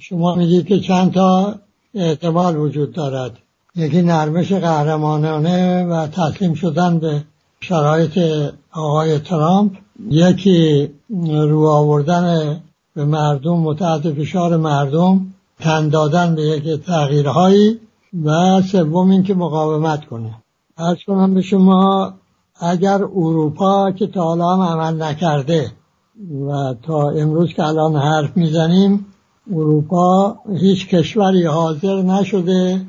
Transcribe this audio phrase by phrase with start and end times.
[0.00, 1.54] شما میگید که چند تا
[1.94, 3.32] احتمال وجود دارد.
[3.76, 7.24] یکی نرمش قهرمانانه و تسلیم شدن به
[7.60, 8.18] شرایط
[8.72, 9.72] آقای ترامپ.
[10.10, 10.90] یکی
[11.28, 12.56] رو آوردن
[12.94, 15.26] به مردم و تحت فشار مردم.
[15.60, 17.80] تن دادن به یک تغییرهایی.
[18.24, 20.34] و سوم اینکه مقاومت کنه.
[20.78, 22.12] ارز کنم به شما
[22.60, 25.72] اگر اروپا که تا حالا عمل نکرده
[26.48, 29.06] و تا امروز که الان حرف می‌زنیم
[29.52, 32.86] اروپا هیچ کشوری حاضر نشده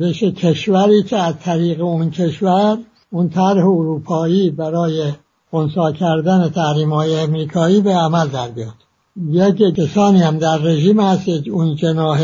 [0.00, 2.78] بشه کشوری که از طریق اون کشور
[3.10, 5.12] اون طرح اروپایی برای
[5.50, 8.74] خونسا کردن تحریم های امریکایی به عمل در بیاد.
[9.30, 12.18] یک کسانی هم در رژیم هست اون جناه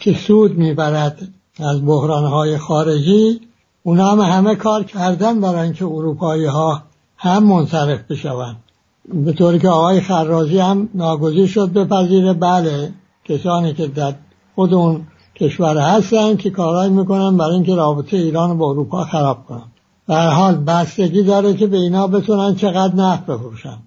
[0.00, 3.40] که سود می‌برد از بحران های خارجی.
[3.82, 6.82] اونا هم همه کار کردن برای اینکه اروپایی ها
[7.16, 8.56] هم منصرف بشوند.
[9.04, 12.32] به طوری که آقای خرازی هم ناگزیر شد بپذیره.
[12.32, 12.92] بله.
[13.28, 14.14] کسانی که در
[14.54, 19.64] خود اون کشور هستن که کارایی می‌کنن برای اینکه رابطه ایران با اروپا خراب کنن.
[20.08, 23.78] در حال بستگی داره که به اینا بتونن چقدر نفت بفروشن.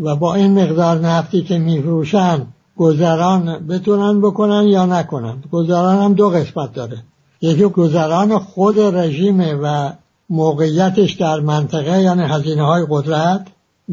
[0.00, 6.30] و با این مقدار نفتی که میفروشن گذران بتونن بکنن یا نکنن؟ گذران هم دو
[6.30, 7.02] قسمت داره.
[7.40, 9.92] یکی گذران خود رژیم و
[10.30, 13.46] موقعیتش در منطقه یعنی هزینه های قدرت.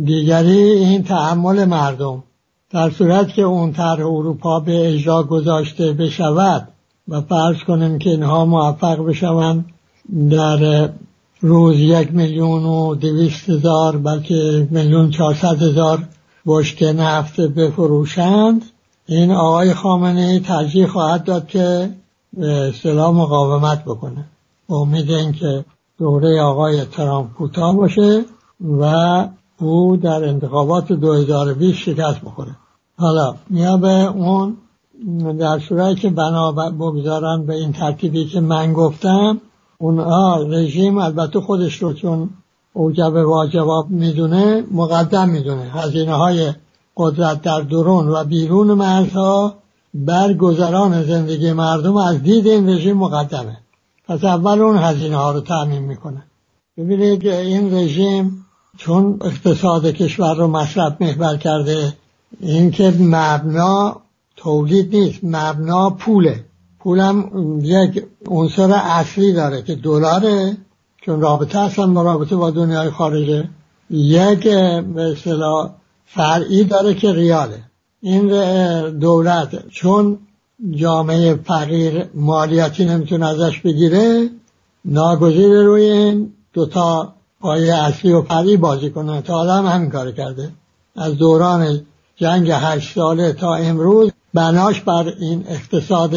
[0.04, 2.24] دیگری این تحمل مردم.
[2.72, 6.68] در صورت که اون طرح اروپا به اجرا گذاشته بشود
[7.08, 9.66] و فرض کنیم که اینها موفق بشوند
[10.30, 10.90] در
[11.42, 16.04] روز یک میلیون و دویست هزار بلکه میلیون چهارصد هزار
[16.46, 18.62] بشک نفت بفروشند.
[19.06, 21.90] این آقای خامنه ای ترجیح خواهد داد که
[22.42, 24.26] اصطلاح مقاومت بکنه.
[24.70, 25.66] امید که
[26.00, 28.26] دوره آقای ترامپ کوتاه باشه
[28.80, 29.28] و
[29.60, 32.56] او در انتخابات 2020 شکست بخوره.
[32.98, 34.58] حالا میا به اون
[35.40, 39.42] در صورتی که بنا بگذارن به این ترتیبی که من گفتم
[39.78, 42.30] اونها رژیم البته خودش رو چون
[42.74, 45.62] اوجب واجباب می‌دونه مقدم می‌دونه.
[45.62, 46.54] هزینه های
[46.98, 49.54] قدرت در درون و بیرون مرزها
[49.94, 53.58] بر گذران زندگی مردم از دید این رژیم مقدمه.
[54.08, 56.24] پس اول اون هزینه ها رو تعمین می‌کنه.
[56.78, 58.46] ببینید این رژیم
[58.78, 61.94] چون اقتصاد کشور رو مصرف محور کرده
[62.40, 64.02] اینکه مبنا
[64.36, 66.46] تولید نیست مبنا پوله.
[66.80, 67.30] پولم
[67.64, 70.58] یک عنصر اصلی داره که دلاره
[71.02, 73.50] چون رابطه اصلا رابطه با دنیای خارجه.
[73.90, 74.44] یک
[74.94, 75.70] به اصطلاح
[76.06, 77.64] فرعی داره که ریاله.
[78.02, 78.28] این
[78.90, 80.20] دولت چون
[80.72, 84.30] جامعه فقیر مالیاتی نمی‌تونه ازش بگیره
[84.86, 89.22] ناگزیر روی این دوتا پای اصلی و فرعی بازی کنه.
[89.22, 90.52] تا آدم همین کار کرده.
[90.96, 91.82] از دوران
[92.16, 96.16] جنگ هشت ساله تا امروز بناش بر این اقتصاد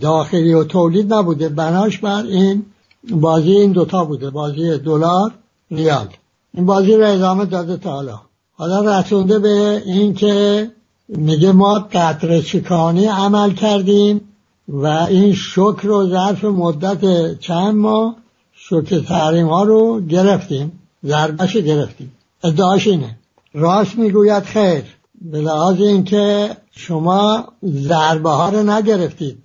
[0.00, 1.48] داخلی و تولید نبوده.
[1.48, 2.66] بناش بر این
[3.10, 4.30] بازی این دوتا بوده.
[4.30, 5.32] بازی دلار
[5.70, 6.08] ریال.
[6.54, 8.20] این بازی رو ادامه داده تا حالا.
[8.56, 10.70] حالا رسونده به این که
[11.08, 14.20] میگه ما قطر چکانی عمل کردیم
[14.68, 18.16] و این شکر رو ظرف مدت چند ماه
[18.68, 20.72] شکر تحریم ها رو گرفتیم
[21.04, 22.12] ضربش گرفتیم.
[22.44, 23.18] ادعاش اینه.
[23.54, 24.84] راست می‌گوید خیر.
[25.20, 29.38] به لحاظ اینکه شما ضربه ها رو نگرفتید.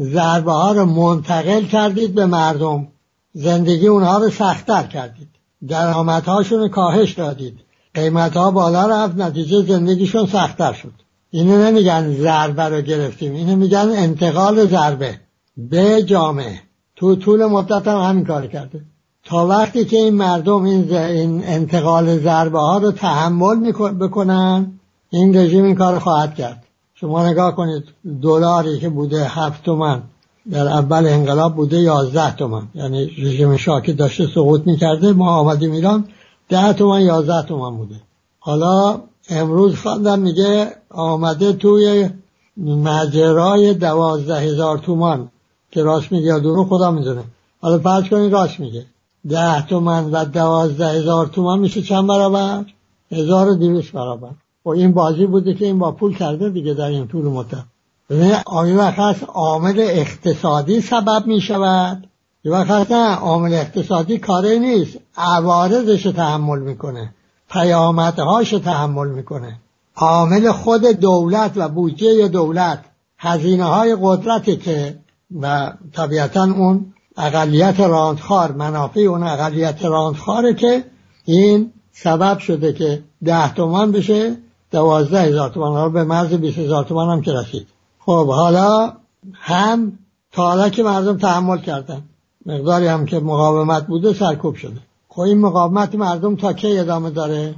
[0.00, 2.88] ضربه ها رو منتقل کردید به مردم.
[3.34, 5.28] زندگی اونها رو سختتر کردید.
[5.68, 7.60] درآمدهاشون رو کاهش دادید.
[7.94, 10.92] قیمت ها بالا رفت نتیجه زندگیشون سختتر شد.
[11.30, 15.20] اینو نمیگن ضربه رو گرفتیم اینو میگن انتقال ضربه.
[15.56, 16.65] به جامعه.
[16.96, 18.80] تو طول مدت هم همین کار کرده.
[19.24, 24.72] تا وقتی که این مردم این, انتقال ضربه ها رو تحمل بکنن
[25.10, 26.62] این رژیم این کار خواهد کرد.
[26.94, 27.82] شما نگاه کنید
[28.22, 30.02] دلاری که بوده هفت تومن
[30.50, 32.68] در اول انقلاب بوده یازده تومن.
[32.74, 36.04] یعنی رژیم شاکی داشته سقوط می‌کرده ما آمدیم ایران
[36.48, 37.94] ده تومن یازده تومن بوده.
[38.38, 42.10] حالا امروز خواندم میگه آمده توی
[42.56, 45.28] مجرای دوازده هزار تومان
[45.70, 47.24] که راست میگه یا دورو خدا می‌دونه.
[47.60, 48.86] حالا فرض کنید راست میگه.
[49.28, 52.64] ده تومن و دوازده هزار تومان میشه چند برابر؟
[53.12, 54.30] هزار و برابر.
[54.64, 57.64] و این بازی بوده که این با پول کرده دیگه در این طول مدت.
[58.10, 62.06] ببینید آیا وقت هست عامل اقتصادی سبب می شود
[62.44, 64.98] یه وقت هست نه عامل اقتصادی کاره نیست.
[65.16, 67.14] عوارضش تحمل می‌کنه.
[67.50, 69.58] پیامدهاش تحمل می‌کنه.
[69.96, 72.84] عامل خود دولت و بودجه دولت
[73.18, 74.98] هزینه های قدرتی که
[75.40, 80.84] و طبیعتا اون اقلیت راندخار منافع اون اقلیت راندخاره که
[81.24, 84.36] این سبب شده که ده تومن بشه
[84.70, 87.66] دوازده هزار تومن به مرز بیست هزار تومن هم که رسید.
[87.98, 88.92] خب حالا
[89.32, 89.98] هم
[90.32, 92.02] تا حالا که مردم تحمل کردن.
[92.46, 94.80] مقداری هم که مقاومت بوده سرکوب شده.
[95.08, 97.54] خب این مقاومت مردم تا کی ادامه داره؟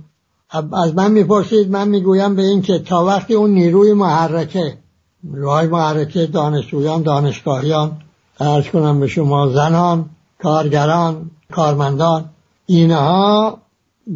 [0.73, 4.79] از من می‌پرسید من می‌گویم به این که تا وقتی اون نیروی محرکه
[5.25, 8.03] نیروهای محرکه دانشجویان دانشگاهیان
[8.41, 10.11] ارز کنم به شما زنان
[10.43, 12.25] کارگران کارمندان
[12.67, 13.59] اینها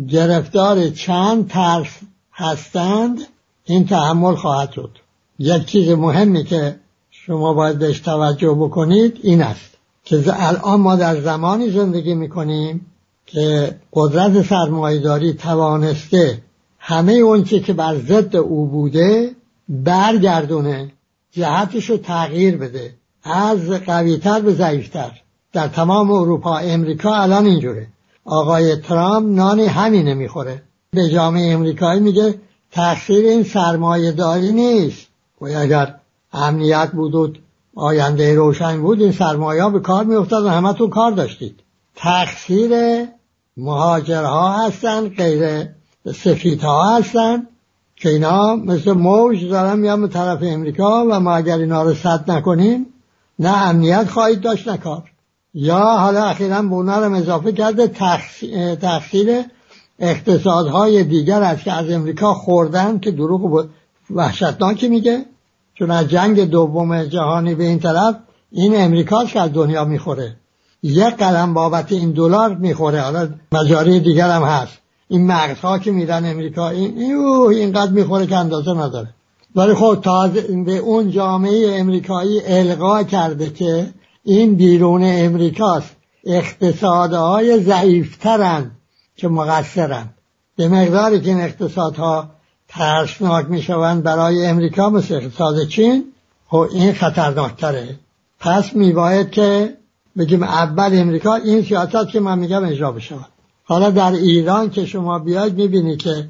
[0.08, 1.98] گرفتار چند ترس
[2.32, 3.18] هستند؟
[3.64, 4.90] این تحمل خواهد شد.
[5.38, 6.76] یک چیز مهمی که
[7.10, 9.70] شما باید بهش توجه بکنید این است
[10.04, 12.86] که الان ما در زمانی زندگی می‌کنیم
[13.26, 16.42] که قدرت سرمایهداری توانسته
[16.78, 19.30] همه اون که بر ضد او بوده
[19.68, 20.92] برگردونه
[21.30, 22.94] جهتش رو تغییر بده.
[23.24, 25.10] از قویتر به ضعیفتر.
[25.52, 27.86] در تمام اروپا امریکا الان اینجوره.
[28.24, 30.62] آقای ترامپ نانی همینه می‌خوره.
[30.90, 32.34] به جامعه امریکایی میگه
[32.72, 35.06] تقصیر این سرمایه داری نیست.
[35.40, 35.94] و اگر
[36.32, 37.32] امنیت بود و
[37.74, 41.60] آینده روشن بود این سرمایه ها به کار میافتاد و همه تو کار داشتید.
[41.96, 42.72] تقصیر
[43.56, 45.68] مهاجرها هستن غیر
[46.14, 47.46] سفیدها هستن.
[48.02, 52.30] که اینا مثل موج دارن میان به طرف امریکا و ما اگر اینا رو صد
[52.30, 52.86] نکنیم
[53.38, 55.02] نه امنیت خواهید داشت نه کار.
[55.54, 57.86] یا حالا اخیرا به اونا اضافه کرده
[58.74, 59.44] تقصیر
[59.98, 63.66] اقتصادهای دیگر است که از امریکا خوردن که دروغ
[64.10, 65.24] وحشتناکی میگه.
[65.74, 68.16] چون از جنگ دوم جهانی به این طرف
[68.52, 70.36] این امریکاست که از دنیا می‌خوره.
[70.82, 73.00] یک قلم بابت این دلار می‌خوره.
[73.00, 74.81] حالا مجاری دیگر هم هست.
[75.12, 76.98] این مغزها که میرن امریکا این
[77.50, 79.08] اینقدر می‌خوره که اندازه نداره.
[79.56, 83.86] ولی خب تازه به اون جامعه امریکایی القا کرده که
[84.24, 85.96] این بیرون امریکاست.
[86.24, 88.70] اقتصادهای ضعیفترن
[89.16, 90.08] که مقصرن.
[90.56, 92.30] به مقداری که این اقتصادها
[92.68, 96.04] ترسناک می‌شوند برای امریکا مثل اقتصاد چین
[96.46, 97.98] خب این خطرناکتره.
[98.40, 99.76] پس میباید که
[100.18, 103.31] بگیم اول امریکا این سیاست که من میگم اجرا بشود
[103.64, 106.28] حالا در ایران که شما بیاید می‌بینی که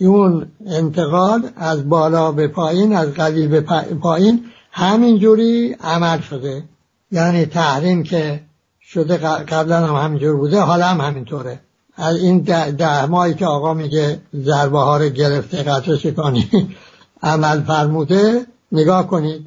[0.00, 3.60] اون انتقال از بالا به پایین از قوی به
[4.02, 6.64] پایین همینجوری عمل شده.
[7.12, 8.40] یعنی تحریم که
[8.80, 11.60] شده قبلا هم همینجور بوده حالا هم همینطوره.
[11.96, 16.50] از این ده, ماهی که آقا میگه ضربه ها رو گرفته قطع شکانی
[17.22, 19.46] عمل فرموده نگاه کنید.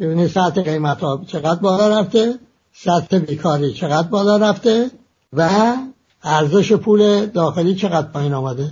[0.00, 2.34] ببینید سطح قیمت ها چقدر بالا رفته
[2.74, 4.90] سطح بیکاری چقدر بالا رفته
[5.32, 5.48] و
[6.24, 8.70] ارزش پول داخلی چقدر پایین آمده؟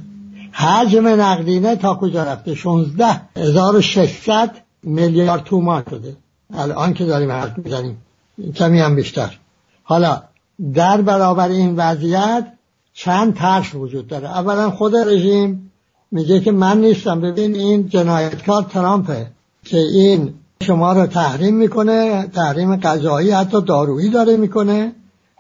[0.53, 4.51] حجم نقدینه تا کجا رفته؟ 16600
[4.83, 6.17] میلیارد تومان شده.
[6.55, 7.97] الان که داریم حرف می‌زنیم.
[8.55, 9.39] کمی هم بیشتر.
[9.83, 10.23] حالا
[10.75, 12.53] در برابر این وضعیت
[12.95, 15.71] چند ترس وجود داره؟ اولا خود رژیم
[16.11, 17.21] میگه که من نیستم.
[17.21, 19.27] ببین این جنایتکار ترامپه
[19.65, 24.93] که این شما رو تحریم می‌کنه تحریم غذایی حتی دارویی داره می‌کنه.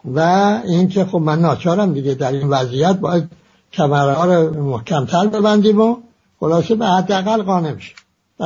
[0.04, 0.20] و
[0.64, 3.28] اینکه خب من ناچارم دیگه در این وضعیت باید
[3.72, 5.96] کمرها رو محکمتر ببندیم و
[6.40, 7.94] خلاصه به حداقل قانع میشه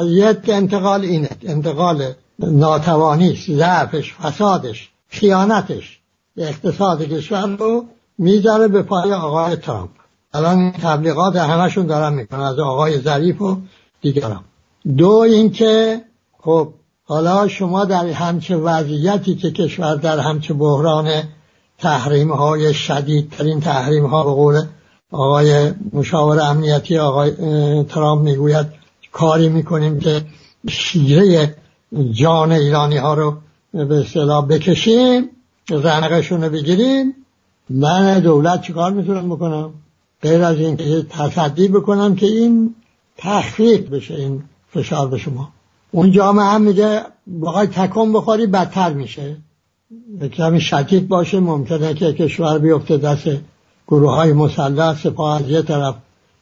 [0.03, 6.01] یک انتقال اینه انتقال ناتوانی ضعفش فسادش خیانتش
[6.37, 7.85] به اقتصاد کشور رو
[8.19, 9.91] می‌ذاره به پای آقای ترامپ.
[10.35, 13.57] الان تبلیغات همشون دارن می‌کنن از آقای ظریف و
[14.01, 14.45] دیگران.
[14.97, 16.03] دو اینکه
[16.39, 16.73] خب
[17.05, 21.23] حالا شما در همچه وضعیتی که کشور در همچه بحران
[21.85, 24.63] تحریم های شدیدترین تحریم ها به قول
[25.11, 27.31] آقای مشاور امنیتی آقای
[27.85, 28.67] ترامپ می‌گوید
[29.13, 30.23] کاری می‌کنیم که
[30.69, 31.55] شیره
[32.13, 33.37] جان ایرانی ها رو
[33.73, 35.31] به اصطلاح بکشیم
[35.71, 37.15] رنقشون رو بگیریم.
[37.71, 39.75] من دولت چیکار می‌تونم بکنم؟
[40.23, 42.75] غیر از اینکه تصدی بکنم که این
[43.17, 45.49] تخفیف بشه این فشار به شما.
[45.91, 47.01] اون جامعه هم میگه
[47.43, 49.37] بخوای تکون بخوری بدتر میشه.
[50.33, 52.97] کمی شدید باشه ممکنه که کشور بیفته.
[52.97, 53.29] دست
[53.89, 55.95] گروه های مسلح سپاه از یه طرف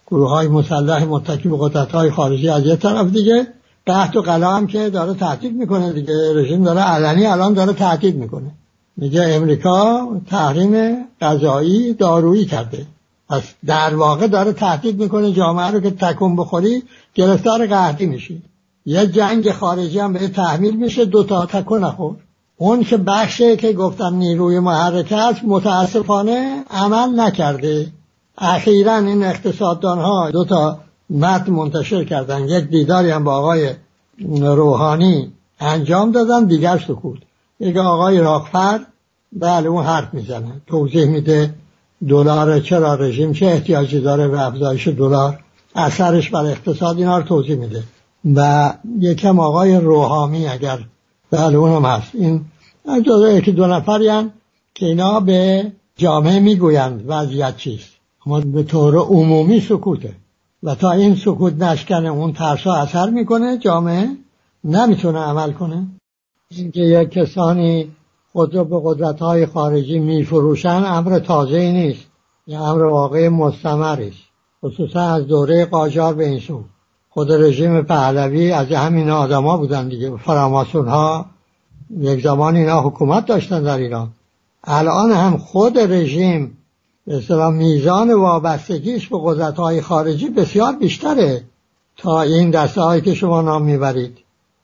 [0.07, 3.47] گروه های مسلح متکی به قدرت های خارجی از یه طرف دیگه.
[3.87, 6.13] قهد و قلا هم که داره تهدید می‌کنه دیگه.
[6.35, 8.51] رژیم داره علنی الان داره تهدید می‌کنه.
[8.97, 12.87] میگه امریکا تحریم غذایی دارویی کرده.
[13.29, 16.83] پس در واقع داره تهدید می‌کنه جامعه رو که تکون بخوری
[17.15, 18.43] گرفتار قهدی میشی.
[18.87, 22.17] یه جنگ خارجی هم به تحمیل میشه دوتا تکون نخور.
[22.63, 27.87] اون که بخشه که گفتم نیروی محرکه است متاسفانه عمل نکرده.
[28.39, 30.79] اخیرا این اقتصاددان ها دو تا
[31.11, 32.49] متن منتشر کردن.
[32.49, 33.71] یک دیداری هم با آقای
[34.31, 37.19] روحانی انجام دادن دیگر سکوت.
[37.61, 38.81] یک آقای راکفر
[39.33, 40.61] بله اون حرف می‌زنه.
[40.67, 41.55] توضیح میده
[42.09, 45.39] دلار چرا رژیم چه احتیاجی داره به افزایش دلار؟
[45.75, 47.83] اثرش بر اقتصاد اینا رو توضیح میده.
[48.35, 50.79] و یکم آقای روحامی اگر
[51.33, 52.11] بله اونم هست.
[52.15, 52.45] این
[52.87, 54.31] جزو یکی دو نفری
[54.75, 57.91] که اینا به جامعه می‌گویند وضعیت چیست.
[58.27, 60.15] اما به طور عمومی سکوته.
[60.63, 64.09] و تا این سکوت نشکنه اون ترسا اثر می‌کنه جامعه
[64.65, 65.87] نمی‌تونه عمل کنه.
[66.51, 67.91] اینکه یک کسانی
[68.33, 72.07] خود را به قدرت های خارجی میفروشن امر تازه نیست.
[72.47, 74.19] یه امر واقعی مستمری است.
[74.65, 76.65] خصوصا از دوره قاجار به این سو.
[77.11, 80.17] خود رژیم پهلوی از همین آدما بودن دیگه.
[80.17, 81.27] فراماسون ها
[82.01, 84.09] یک زمان اینا حکومت داشتن در ایران.
[84.65, 86.59] الان هم خود رژیم
[87.07, 91.45] به میزان وابستگیش به قدرت های خارجی بسیار بیشتره
[91.97, 94.19] تا این دسته هایی که شما نام می‌برید.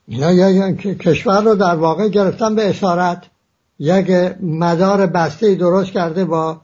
[0.07, 3.23] اینا یک کشور رو در واقع گرفتن به اشارت
[3.79, 6.61] یک مدار بسته درست کرده با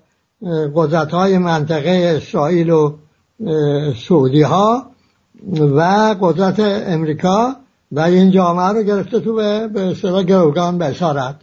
[0.75, 2.93] قدرت های منطقه اسرائیل و
[4.07, 4.85] سعودی ها
[5.59, 5.81] و
[6.21, 7.55] قدرت امریکا
[7.91, 11.35] و این جامعه رو گرفته تو به اصطلاح گروگان به اشارت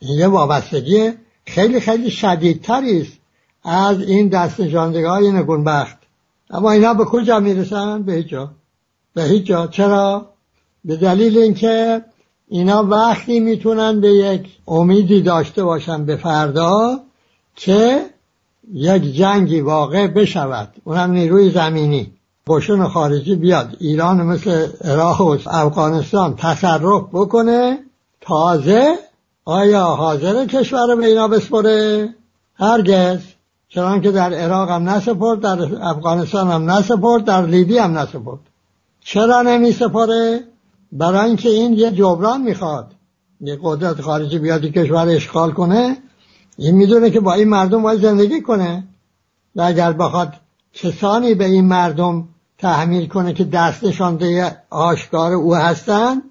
[0.00, 1.12] یه وابستگی
[1.46, 3.12] خیلی خیلی شدیدتری است
[3.64, 5.98] از این دست های نگونبخت.
[6.50, 8.50] اما اینا به کجا می‌رسن؟ به هیچ جا.
[9.14, 9.66] به هیچ جا.
[9.66, 10.30] چرا؟
[10.84, 12.04] به دلیل اینکه
[12.48, 17.00] اینا وقتی می‌تونن به یک امیدی داشته باشن به فردا
[17.56, 18.04] که
[18.72, 20.74] یک جنگی واقع بشود.
[20.84, 22.12] اونم نیروی زمینی.
[22.50, 23.76] قشون خارجی بیاد.
[23.80, 27.78] ایران مثل عراق و افغانستان تصرف بکنه.
[28.20, 28.94] تازه
[29.44, 32.08] آیا حاضر کشور به اینا بسپره؟
[32.54, 33.18] هرگز.
[33.68, 38.40] چنان که در عراق هم نسپرد در افغانستان هم نسپرد در لیبی هم نسپرد.
[39.00, 40.40] چرا نمی سپاره؟
[40.92, 42.86] برای اینکه این یه جبران می‌خواد.
[43.40, 45.96] یه قدرت خارجی بیاد کشور اشغال کنه.
[46.58, 48.84] این می‌دونه که با این مردم باید زندگی کنه.
[49.56, 50.32] و اگر بخواد
[50.74, 52.28] کسانی به این مردم
[52.60, 56.22] تحمیل کنه که دستشان ده آشکار او هستن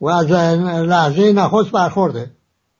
[0.00, 2.30] و از لحظه نخست برخورده.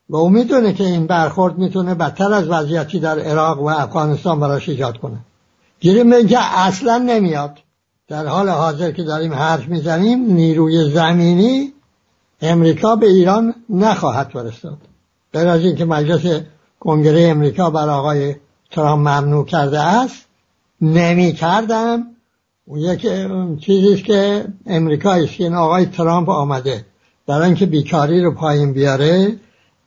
[0.09, 4.69] و او می‌دونه که این برخورد می‌تونه بدتر از وضعیتی در عراق و افغانستان براش
[4.69, 5.19] ایجاد کنه.
[5.81, 7.59] گیریم به اینکه اصلا نمیاد.
[8.09, 11.73] در حال حاضر که داریم حرف می‌زنیم نیروی زمینی
[12.41, 14.79] امریکا به ایران نخواهد فرستاد.
[15.33, 16.41] غیر از اینکه مجلس
[16.81, 18.37] کنگره امریکا بر آقای
[18.71, 20.27] ترامپ ممنوع کرده است
[20.81, 22.14] نمی کردم
[22.67, 23.07] اون یک
[23.61, 26.85] چیزی که امریکا است که این آقای ترامپ آمده.
[27.27, 29.37] برای اینکه بیکاری رو پایین بیاره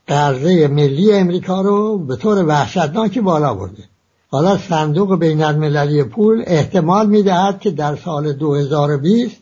[0.07, 3.84] قرضه ملی امریکا رو به طور وحشتناکی بالا برده.
[4.29, 9.36] حالا صندوق بین المللی پول احتمال می‌دهد که در سال 2020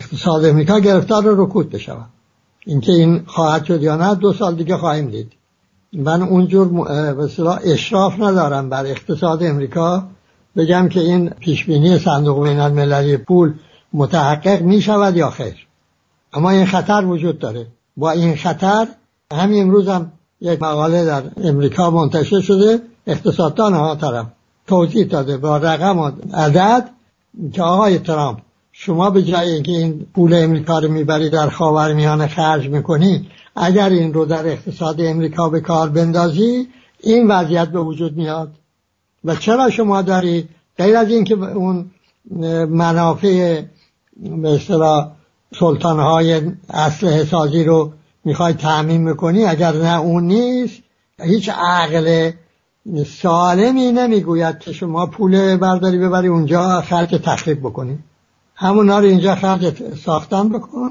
[0.00, 2.08] اقتصاد امریکا گرفتار رکود بشود.
[2.66, 5.32] اینکه این خواهد شد یا نه دو سال دیگه خواهیم دید.
[5.92, 6.88] من اونجور
[7.64, 10.08] اشراف ندارم بر اقتصاد امریکا.
[10.56, 13.54] بگم که این پیشبینی صندوق بین المللی پول
[13.92, 15.66] متحقق می شود یا خیر.
[16.32, 17.66] اما این خطر وجود داره.
[17.96, 18.88] با این خطر
[19.32, 22.80] همین امروز هم یک مقاله در امریکا منتشر شده.
[23.06, 24.26] اقتصاددان ها طرف
[24.66, 26.88] توضیح داده با رقم و عدد
[27.52, 28.38] که آقای ترامپ
[28.72, 34.14] شما به جای اینکه این پول امریکا رو می‌بری در خاورمیانه خرج می‌کنی اگر این
[34.14, 36.68] رو در اقتصاد امریکا به کار بندازی
[37.00, 38.52] این وضعیت به وجود میاد.
[39.24, 40.48] و چرا شما داری؟
[40.78, 41.90] غیر از اینکه اون
[42.68, 43.62] منافع
[44.16, 45.10] به اصطلاح
[45.58, 47.92] سلطان های اصل سازی رو
[48.24, 50.82] می‌خوای تعمین می‌کنی اگر نه اون نیست
[51.20, 52.30] هیچ عقل
[53.06, 57.98] سالمی نمی‌گوید که شما پول برداری ببری اونجا خرج تخریب بکنی.
[58.54, 60.90] همونا رو اینجا خرج ساختن بکن.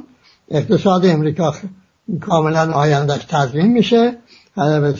[0.51, 1.53] اقتصاد امریکا
[2.21, 4.17] کاملا آیندهش تضمین میشه.
[4.55, 4.95] به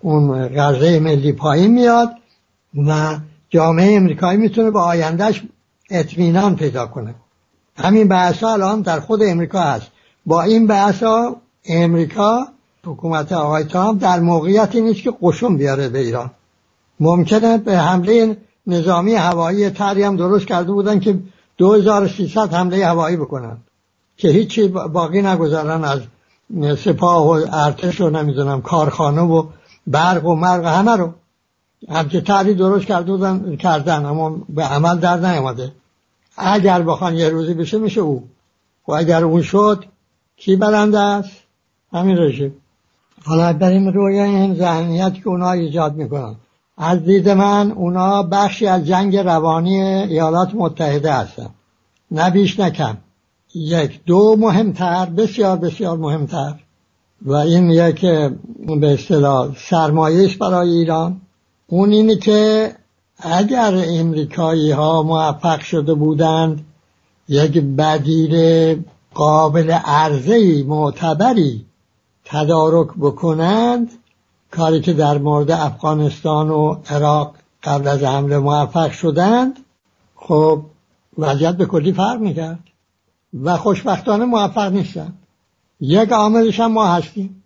[0.00, 2.08] اون قرضه ملی پایین میاد.
[2.76, 3.16] و
[3.50, 5.42] جامعه امریکایی می‌تونه به آیندهش
[5.90, 7.14] اطمینان پیدا کنه.
[7.76, 9.86] همین بحث الان در خود امریکا هست.
[10.26, 11.04] با این بحث
[11.64, 12.46] امریکا
[12.84, 16.30] حکومت آقای ترامپ در موقعیتی نیست که قشون بیاره به ایران.
[17.00, 21.18] ممکنه به حمله نظامی هوایی تری هم درست کرده بودن که
[21.58, 23.56] 2300 حمله هوایی بکنن.
[24.16, 26.00] که هیچی باقی نگذارن از
[26.78, 29.46] سپاه و ارتش و نمی‌دونم کارخانه و
[29.86, 31.12] برق و مرق همه رو.
[31.88, 35.72] همچه تری درست کرده بودن کردن اما به عمل در نیامده.
[36.36, 38.24] اگر بخوان یه روزی بشه میشه او.
[38.88, 39.84] و اگر اون شد
[40.36, 41.42] کی برنده است؟
[41.92, 42.54] همین رژیم.
[43.24, 46.36] حالا بریم روی این ذهنیت که اونا ایجاد می‌کنن.
[46.78, 51.50] از دید من اونا بخشی از جنگ روانی ایالات متحده هستن.
[52.10, 52.96] نه بیش نکم
[53.54, 56.54] یک دو مهمتر بسیار بسیار مهمتر.
[57.22, 58.00] و این یک
[58.80, 61.20] به اصطلاح سرمایش برای ایران.
[61.66, 62.72] اون اینه که
[63.18, 66.64] اگر امریکایی ها موفق شده بودند
[67.28, 68.76] یک بدیل
[69.14, 71.66] قابل عرضه معتبری
[72.24, 73.90] تدارک بکنند
[74.50, 79.56] کاری که در مورد افغانستان و عراق قبل از حمله موفق شدند
[80.16, 80.62] خب
[81.18, 82.58] وضعیت به کلی فرق می‌کرد
[83.42, 85.12] و خوشبختانه موفق نیستن.
[85.80, 87.42] یک عاملش هم ما هستیم.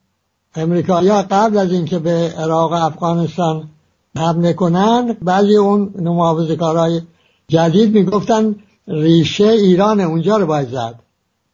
[0.55, 3.69] امریکایی قبل از اینکه به عراق و افغانستان
[4.17, 7.01] حمله کنند بعضی اون نماوز کارهای
[7.49, 8.57] جدید می‌گفتن
[8.89, 10.95] ریشه ایران اونجا رو باید زد.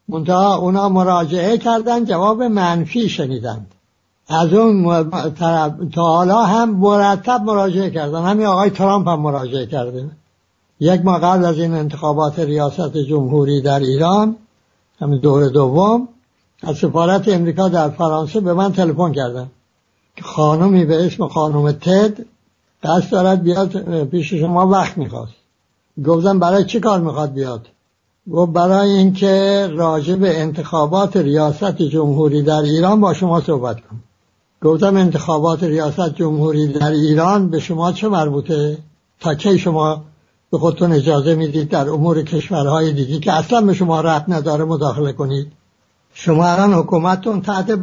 [0.08, 3.66] منتها اونا مراجعه کردن جواب منفی شنیدند.
[4.28, 5.10] از اون
[5.94, 8.22] تا حالا هم مرتب مراجعه کردن.
[8.22, 10.10] همین آقای ترامپ هم مراجعه کرده.
[10.80, 14.36] یک ماه قبل از این انتخابات ریاست جمهوری در ایران
[15.00, 16.08] همین دور دوم
[16.62, 19.50] از سفارت امریکا در فرانسه به من تلفن کردن.
[20.22, 22.24] خانمی به اسم خانم تد
[22.82, 25.32] قصد دارد بیاد پیش شما وقت می‌خواست.
[26.04, 27.66] گفتم برای چی کار می‌خواد بیاد؟
[28.32, 34.02] گفت برای اینکه راجع به انتخابات ریاست جمهوری در ایران با شما صحبت کنم.
[34.62, 38.78] گفتم انتخابات ریاست جمهوری در ایران به شما چه مربوطه؟
[39.20, 40.04] تا کی شما
[40.50, 45.12] به خودتون اجازه می‌دید در امور کشورهای دیگه که اصلا به شما رب نداره مداخله
[45.12, 45.52] کنید؟
[46.14, 47.78] شما الان حکومتتون تحت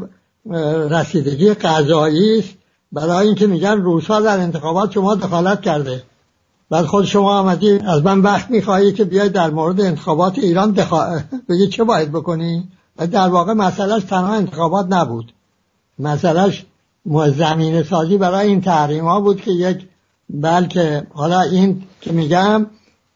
[0.89, 2.53] رسیدگی قضایی است.
[2.93, 6.03] برای اینکه میگن روسا در انتخابات شما دخالت کرده.
[6.69, 11.19] بعد خود شما آمدی از من وقت می‌خواهی که بیای در مورد انتخابات ایران دخوا...
[11.49, 15.33] بگی چه باید بکنی؟ و در واقع مسئلهش تنها انتخابات نبود.
[15.99, 16.65] مسئلهش
[17.37, 19.87] زمین سازی برای این تحریم ها بود که یک
[20.29, 22.65] بلکه حالا این که میگم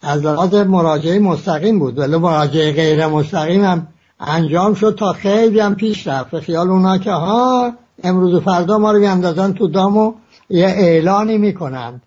[0.01, 1.98] از لحاظ مراجعه مستقیم بود.
[2.00, 3.88] ولی مراجعه غیر مستقیم هم
[4.19, 6.39] انجام شد تا خیلی هم پیش رفت.
[6.39, 7.74] خیال اونا که ها
[8.04, 10.13] امروز و فردا ما رو بیاندازن تو دام و
[10.50, 12.01] یه اعلانی می‌کنند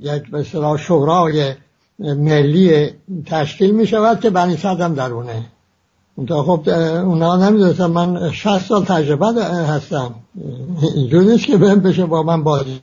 [0.00, 0.44] یک به
[0.78, 1.54] شورای
[1.98, 2.90] ملی
[3.26, 5.46] تشکیل می شود که بنی صدم درونه.
[6.28, 6.68] تا خب
[7.04, 10.14] اونا نمی‌دونستم من 60 سال تجربه هستم.
[10.94, 12.80] اینجور نیست که بهم بشه با من بازی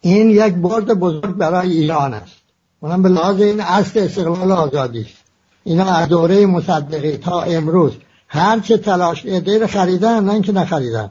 [0.00, 2.36] این یک برد بزرگ برای ایران است.
[2.80, 5.16] اونم به لحاظ این اصل استقلال آزادی است.
[5.64, 7.92] اینا از دوره مصدقی تا امروز
[8.28, 11.10] هر چه تلاش ادهی خریدن نه اینکه نخریدن.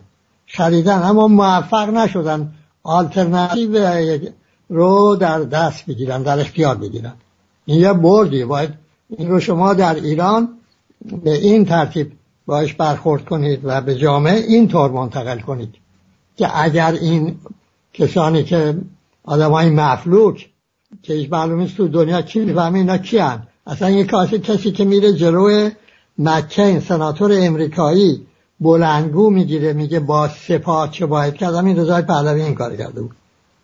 [0.49, 2.53] خریدن اما موفق نشدن.
[2.83, 4.19] آلترناتیو
[4.69, 7.13] رو در دست بگیرن در اختیار بگیرن.
[7.65, 8.69] این یه بردی باید
[9.17, 10.49] این رو شما در ایران
[11.23, 12.12] به این ترتیب
[12.45, 15.75] باش برخورد کنید و به جامعه این طور منتقل کنید
[16.38, 17.35] که اگر این
[17.93, 18.77] کسانی که
[19.23, 20.49] آدم های مفلوک
[21.03, 23.21] که هیچ معلوم تو دنیا کی می‌فهمه اینا کی؟
[23.67, 25.69] اصلا یه کسی کسی که میره جلو
[26.17, 28.27] مکین سناتور امریکایی
[28.60, 33.15] بلندگو می‌گیره میگه با سپاه چه باید کرد؟ این رضای پهلوی این کار کرده بود.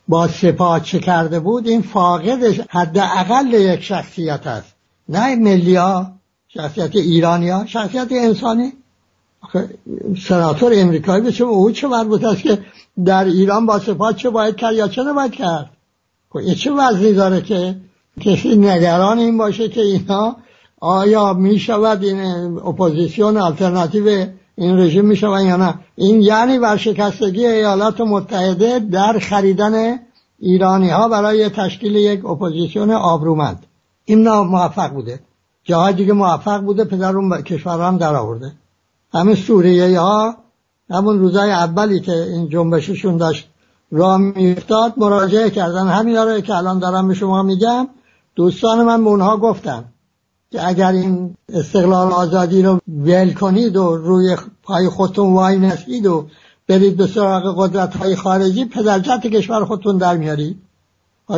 [0.07, 4.73] با سپاه چه کرده بود؟ این فاقدش حداقل یک شخصیت است.
[5.09, 6.11] نه ملی یا
[6.47, 8.73] شخصیت ایرانی ها شخصیت انسانی.
[10.27, 12.59] سناتور امریکایی به چه او چه مربوط است که
[13.05, 15.69] در ایران با سپاه چه باید کرد یا چه نباید کرد؟
[16.29, 17.75] خب یه چه وزنی داره که
[18.21, 20.35] کسی نگران این باشه که اینا
[20.79, 22.19] آیا می شود این
[22.57, 25.79] اپوزیسیون آلترناتیو این رژیم می شود یا نه.
[25.95, 29.99] این یعنی ورشکستگی ایالات متحده در خریدن
[30.39, 33.65] ایرانی ها برای تشکیل یک اپوزیسیون آبرومند.
[34.05, 35.19] این موفق بوده.
[35.63, 38.51] جاهای دیگه موفق بوده پدر اون کشوران در آورده
[39.13, 40.35] همه سوریه ها
[40.89, 43.47] همون روزای اولی که این جنبششون داشت
[43.91, 45.87] را میفتاد مراجعه کردن.
[45.87, 47.87] همین رو که الان دارم به شما میگم
[48.35, 49.85] دوستان من به اونها گفتم
[50.55, 56.27] که اگر این استقلال آزادی رو ول کنید و روی پای خودتون وای نسید و
[56.67, 60.61] برید به سراغ قدرت های خارجی پدرجت کشور خودتون در میارید.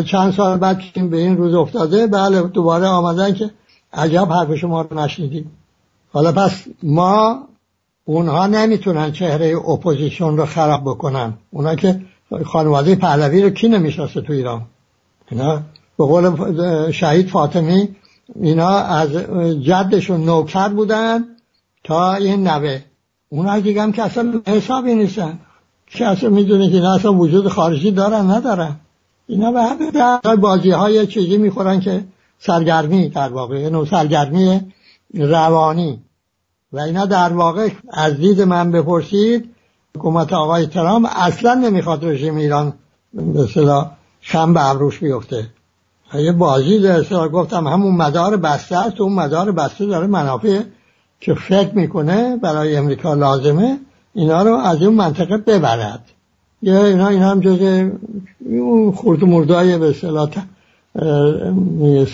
[0.06, 3.52] چند سال بعد که به این روز افتاده بله دوباره آمدن که
[3.94, 5.52] عجب حرف شما رو نشنیدیم.
[6.14, 7.40] حالا پس ما
[8.06, 11.34] اونها نمی‌تونن چهره اپوزیسیون رو خراب بکنن.
[11.52, 12.02] اونا که
[12.46, 14.62] خانواده پهلوی رو کی نمی‌شناسه تو ایران؟
[15.32, 15.62] اینا؟
[15.98, 17.96] به قول شهید فاطمی
[18.36, 19.10] اینا از
[19.64, 21.26] جدشون نوکر بودن
[21.84, 22.82] تا این نوه.
[23.30, 25.40] اونا دیگه هم که اصلا حسابی نیستن.
[25.88, 28.76] که اصلا می‌دونه که اینا اصلا وجود خارجی دارن ندارن.
[29.28, 32.04] اینا به همه بازی های چیزی می‌خورن که
[32.40, 34.74] سرگرمی در واقع نوع سرگرمی
[35.14, 36.00] روانی.
[36.74, 39.50] و اینا در واقع از دید من بپرسید
[39.96, 42.74] حکومت آقای ترام اصلا نمی‌خواد رژیم ایران
[43.14, 45.48] به صدا خم به ابروش بیفته.
[46.14, 49.02] یه بازی در گفتم همون مدار بسته است.
[49.02, 50.62] اون مدار بسته داره منافع
[51.20, 53.80] که فکر می‌کنه برای امریکا لازمه
[54.14, 56.04] اینا رو از اون منطقه ببرد.
[56.62, 57.90] یا اینا اینا هم جز
[58.50, 60.30] اون خورد مردای به اصطلاح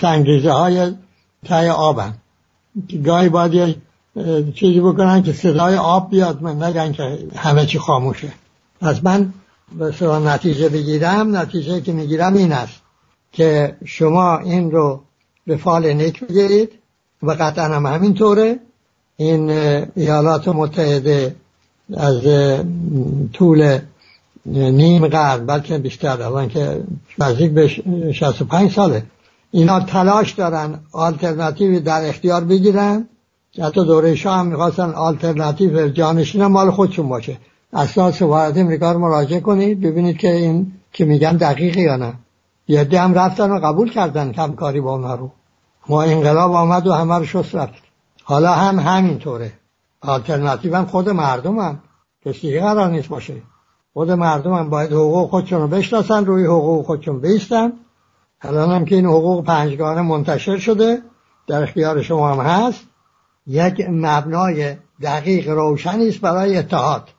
[0.01, 0.91] سنگریزه های
[1.45, 2.13] تای آبن.
[2.87, 3.75] که گاهی باید
[4.55, 8.33] چیزی بکنن که صدای آب بیاد من نگن که همه چی خاموشه.
[8.81, 9.33] از من
[9.79, 11.37] به نتیجه بگیرم.
[11.37, 12.82] نتیجه که می‌گیرم این است.
[13.33, 15.01] که شما این رو
[15.47, 16.69] به فال نیک بگیرید
[17.23, 18.59] و قطعا هم همینطوره.
[19.17, 19.49] این
[19.95, 21.35] ایالات متحده
[21.97, 22.21] از
[23.33, 23.79] طول
[24.45, 26.83] نیم قرن بلکه بیشتر الان که
[27.19, 29.03] نزدیک به 65 ساله.
[29.51, 33.07] اینا تلاش دارن آلترناتیوی در اختیار بگیرن.
[33.61, 37.37] حتی دوره شاه هم می‌خواستن آلترناتیو جانشین مال خودشون باشه.
[37.73, 42.13] اساس سفارت امریکا رو مراجعه کنید ببینید که این که میگن دقیقه یا نه.
[42.67, 45.31] یه هم رفتن و قبول کردن کمکاری با اونها رو.
[45.89, 47.83] ما انقلاب آمد و همه رو شست رفت.
[48.23, 49.53] حالا هم همینطوره.
[50.01, 51.79] آلترناتیو هم خود مردم هم.
[52.25, 53.41] کسی قرار نیست باشه.
[53.93, 57.73] خود مردم هم باید حقوق خودشون رو بشناسن روی حقوق خودشون بیستن.
[58.41, 61.01] الان هم که این حقوق پنجگانه منتشر شده
[61.47, 62.83] در اختیار شما هم هست.
[63.47, 67.09] یک مبنای دقیق روشنی است برای اتحاد.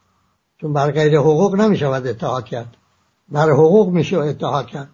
[0.61, 2.77] چون بر غیر حقوق نمی‌شود اتحاد کرد.
[3.29, 4.91] بر حقوق میشه اتحاد کرد.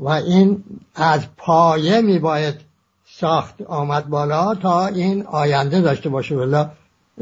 [0.00, 2.54] و این از پایه می باید
[3.06, 6.36] ساخت آمد بالا تا این آینده داشته باشه.
[6.36, 6.64] ولی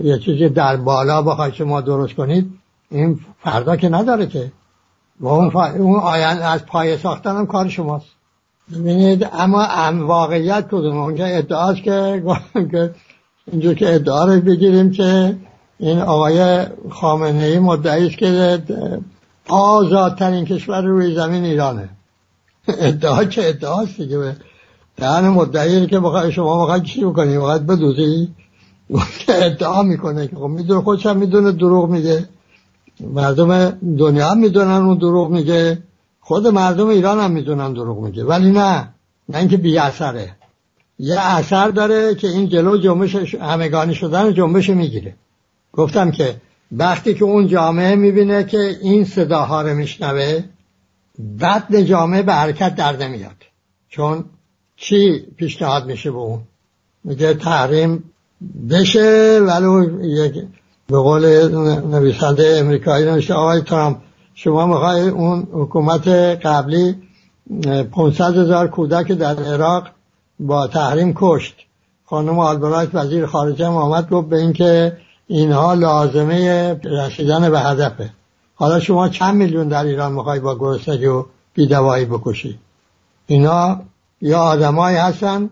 [0.02, 2.52] یه چیزی در بالا بخواید شما درست کنید
[2.90, 4.52] این فردا که نداره که.
[5.20, 8.06] و اون, اون آینده از پایه ساختن هم کار شماست.
[8.72, 12.22] ببینید اما ام واقعیت کدوم؟ اونجا ادعاست که
[13.52, 15.36] اینجور که ادعا رو بگیریم که
[15.78, 18.62] این آقای خامنه ای مدعی است که
[19.48, 21.88] آزادترین کشور روی زمین ایرانه.
[22.68, 24.36] ادعا که ادعاست دیگه
[24.96, 28.28] دهن مدعی که بخواه شما بخواه چی بکنی؟ بخواه بدوزی؟
[29.28, 32.28] ادعا می‌کنه که خب می‌دونه خودش هم می‌دونه دروغ میگه.
[33.00, 35.78] مردم دنیا هم می‌دونن اون دروغ میگه.
[36.20, 38.24] خود مردم ایران هم می‌دونن دروغ میگه.
[38.24, 38.88] ولی نه
[39.28, 40.36] نه اینکه بی اثره.
[40.98, 45.14] یه اثر داره که این جلو جنبش همگانی شدن جنبش می‌گیره.
[45.72, 46.36] گفتم که
[46.72, 50.42] وقتی که اون جامعه می‌بینه که این صداها رو میشنوه
[51.40, 53.36] بدن جامعه به حرکت در نمیاد.
[53.88, 54.24] چون
[54.76, 56.40] چی پیشنهاد میشه به اون؟
[57.04, 58.04] میگه تحریم
[58.70, 60.34] بشه ولو یک
[60.86, 61.48] به قول
[61.86, 63.98] نویسنده امریکایی نوشته آقای ترامپ
[64.34, 66.08] شما می‌خوای اون حکومت
[66.46, 66.94] قبلی
[67.92, 69.88] 500 هزار کودک در عراق
[70.40, 71.54] با تحریم کشت.
[72.04, 78.10] خانم آلبرایت وزیر خارجه هم آمد گفت به اینکه اینها لازمه رسیدن به هدفه.
[78.60, 82.58] حالا شما چند میلیون در ایران می‌خوای با گرسنگی و بیدوایی بکشی؟
[83.26, 83.80] اینا
[84.20, 85.50] یا آدمایی هستن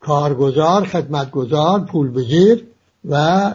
[0.00, 2.64] کارگزار خدمتگزار پول بگیر
[3.08, 3.54] و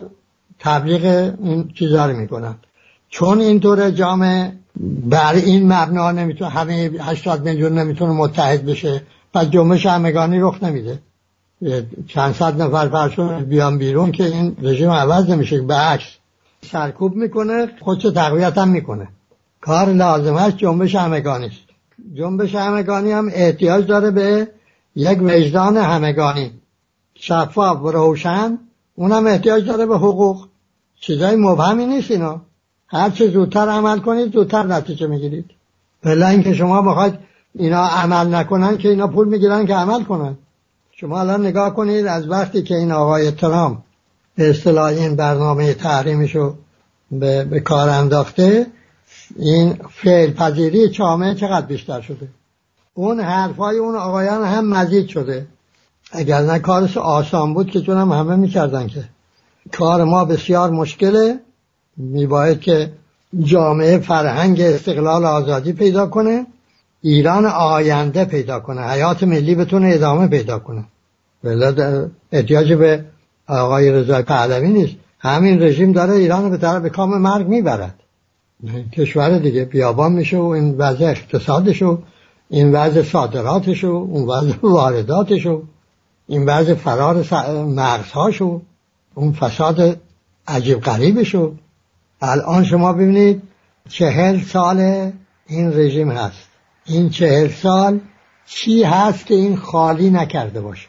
[0.60, 2.56] تبلیغ این چیزا رو می‌کنن.
[3.10, 4.54] چون اینطور جامعه
[5.10, 9.02] بر این مبنا نمی‌تونه همه 80 میلیون نمی‌تونه متحد بشه
[9.34, 11.00] پس جنبش همگانی رخ نمیده.
[12.08, 16.08] چند صد نفر فرشون بیان بیرون که این رژیم عوض نمیشه به عکس.
[16.72, 19.08] سرکوب می‌کنه خودشو تقویت هم می‌کنه.
[19.62, 21.66] کار لازمش جنبش همگانی است.
[22.14, 24.48] جنبش همگانی هم احتیاج داره به
[24.96, 26.52] یک وجدان همگانی.
[27.16, 28.58] شفاف و روشن
[28.96, 30.48] اونم احتیاج داره به حقوق.
[31.00, 32.42] چیزای مبهمی نیست اینا.
[32.88, 35.52] هر چه زودتر عمل کنید زودتر نتیجه می‌گیرید.
[36.04, 37.14] بلا اینکه شما بخواید
[37.56, 40.38] اینا عمل نکنن که اینا پول می‌گیرن که عمل کنن.
[40.92, 43.78] شما الان نگاه کنید از وقتی که این آقای ترامپ
[44.36, 46.56] به اصطلاح این برنامه تحریمشو
[47.12, 48.68] به, به کار انداخته
[49.36, 52.28] این فعل پذیری جامعه چقدر بیشتر شده؟
[52.94, 55.48] اون حرفای اون آقایان هم مزید شده.
[56.12, 59.04] اگر نه کارش آسان بود که چون هم همه می‌کردن که.
[59.72, 61.40] کار ما بسیار مشکله.
[61.98, 62.92] میباید که
[63.44, 66.46] جامعه فرهنگ استقلال آزادی پیدا کنه
[67.02, 70.86] ایران آینده پیدا کنه حیات ملی بتونه ادامه پیدا کنه.
[71.44, 71.82] ولی
[72.32, 73.06] احتیاج به
[73.48, 74.96] آقای رضای پهلوی نیست.
[75.20, 78.00] همین رژیم داره ایران به طرف کام مرگ می‌برد.
[78.94, 81.98] کشور دیگه بیابان میشه و این وضع اقتصادش و
[82.50, 85.64] این وضع صادراتش و اون وضع وارداتش و
[86.28, 87.16] این وضع فرار
[87.64, 88.62] مغزهاش و
[89.16, 90.02] اون فساد
[90.48, 91.54] عجیب غریبش و
[92.22, 93.42] الان شما ببینید
[93.90, 95.12] چهل سال
[95.48, 96.50] این رژیم هست.
[96.86, 98.00] این چهل سال
[98.46, 100.88] چی هست که این خالی نکرده باشه؟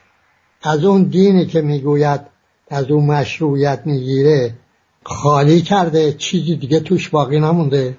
[0.62, 2.20] از اون دینی که می‌گوید
[2.68, 4.54] از اون مشروعیت می‌گیره
[5.02, 7.96] خالی کرده چیزی دیگه توش باقی نمونده.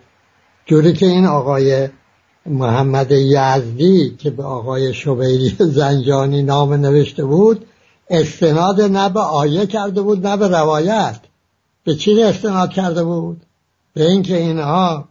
[0.66, 1.90] جوری که این آقای
[2.46, 7.66] محمد یزدی که به آقای شبیری زنجانی نام نوشته بود
[8.10, 11.20] استناد نه به آیه کرده بود نه به روایت.
[11.84, 13.42] به چی استناد کرده بود؟
[13.94, 15.08] به اینکه اینها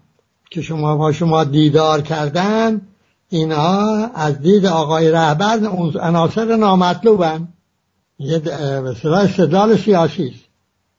[0.50, 2.80] که شما با شما دیدار کردن
[3.28, 5.66] اینها از دید آقای رهبر
[6.00, 7.48] عناصر نامطلوبن.
[8.18, 8.42] یه
[9.04, 10.34] استدلال سیاسی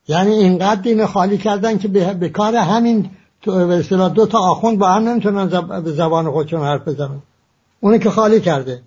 [0.08, 3.10] یعنی اینقدر دین خالی کردن که به کار همین
[3.46, 5.46] به دو تا آخوند با هم نمی‌تونن
[5.84, 7.22] به زبان خودشون حرف بزنن.
[7.80, 8.82] اونه که خالی کرده.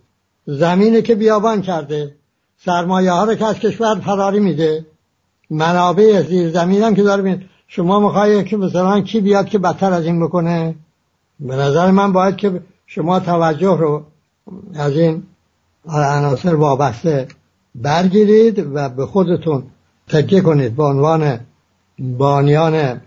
[0.46, 2.15] زمینه که بیابان کرده.
[2.65, 4.86] سرمایه ها رو که از کشور فراری میده.
[5.50, 10.06] منابع زیر زمین هم که داره شما میخوایی که مثلا کی بیاد که بدتر از
[10.06, 10.76] این بکنه؟
[11.39, 14.04] به نظر من باید که شما توجه رو
[14.76, 15.24] از این
[15.88, 17.28] عناصر وابسته
[17.75, 19.63] برگیرید و به خودتون
[20.07, 21.39] تکیه کنید به عنوان
[21.99, 23.01] بانیان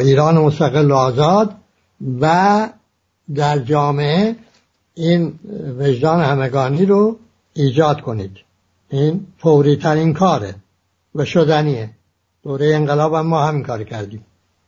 [0.00, 1.54] ایران مستقل و آزاد
[2.20, 2.68] و
[3.34, 4.36] در جامعه
[4.94, 5.38] این
[5.78, 7.16] وجدان همگانی رو
[7.52, 8.36] ایجاد کنید.
[8.90, 10.54] این فوری ترین کاره
[11.14, 11.90] و شدنیه.
[12.42, 14.24] دوره انقلاب هم ما همین کار کردیم.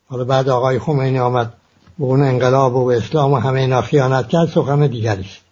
[0.08, 1.52] حالا بعد آقای خمینی آمد
[1.98, 5.47] به اون انقلاب و به اسلام و همه اینا خیانت کرد سخن دیگریست